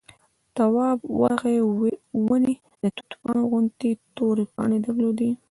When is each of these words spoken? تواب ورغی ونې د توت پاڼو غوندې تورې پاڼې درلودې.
تواب 0.55 0.99
ورغی 1.19 1.57
ونې 2.27 2.53
د 2.81 2.83
توت 2.95 3.11
پاڼو 3.21 3.43
غوندې 3.51 3.91
تورې 4.15 4.45
پاڼې 4.53 4.77
درلودې. 4.85 5.31